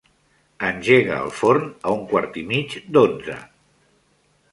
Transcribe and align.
Engega 0.69 1.17
el 1.25 1.29
forn 1.41 1.67
a 1.89 1.93
un 1.97 2.01
quart 2.13 2.39
i 2.43 2.45
mig 2.53 2.73
d'onze. 2.97 3.37